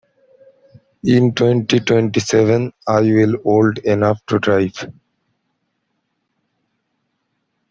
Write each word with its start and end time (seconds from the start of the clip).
In 1.03 1.35
twenty-twenty-seven 1.35 2.73
I 2.87 3.01
will 3.01 3.35
old 3.45 3.77
enough 3.85 4.19
to 4.29 4.39
drive. 4.39 4.87